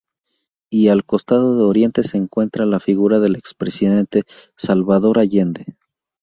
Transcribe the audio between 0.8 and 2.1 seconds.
al costado de oriente